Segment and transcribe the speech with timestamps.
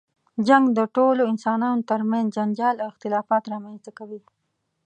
[0.47, 4.21] جنګ د ټولو انسانانو تر منځ جنجال او اختلافات رامنځته کوي.